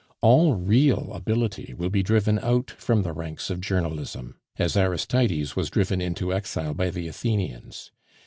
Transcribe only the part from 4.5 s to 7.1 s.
as Aristides was driven into exile by the